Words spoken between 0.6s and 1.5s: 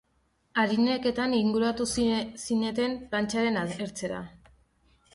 Arineketan